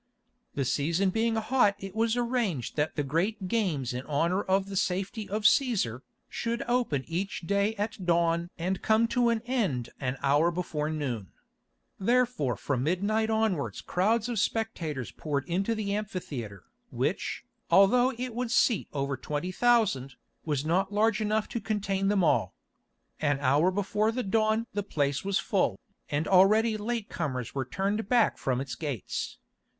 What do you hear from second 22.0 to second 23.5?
them all. An